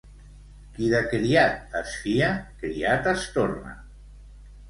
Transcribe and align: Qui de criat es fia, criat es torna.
Qui 0.77 0.87
de 0.93 1.01
criat 1.09 1.75
es 1.81 1.91
fia, 2.05 2.31
criat 2.63 3.09
es 3.13 3.27
torna. 3.39 3.77